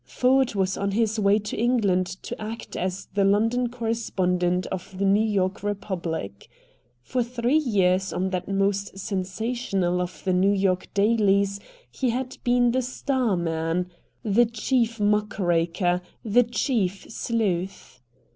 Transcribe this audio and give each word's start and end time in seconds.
Ford 0.07 0.55
was 0.55 0.77
on 0.77 0.93
his 0.93 1.19
way 1.19 1.37
to 1.37 1.55
England 1.55 2.07
to 2.23 2.41
act 2.41 2.75
as 2.75 3.05
the 3.13 3.23
London 3.23 3.69
correspondent 3.69 4.65
of 4.71 4.97
the 4.97 5.05
New 5.05 5.23
York 5.23 5.61
Republic. 5.61 6.49
For 7.03 7.21
three 7.21 7.59
years 7.59 8.11
on 8.11 8.31
that 8.31 8.47
most 8.47 8.97
sensational 8.97 10.01
of 10.01 10.23
the 10.23 10.33
New 10.33 10.53
York 10.53 10.87
dailies 10.95 11.59
he 11.91 12.09
had 12.09 12.35
been 12.43 12.71
the 12.71 12.81
star 12.81 13.37
man, 13.37 13.91
the 14.23 14.47
chief 14.47 14.99
muckraker, 14.99 16.01
the 16.25 16.41
chief 16.45 17.05
sleuth. 17.07 18.01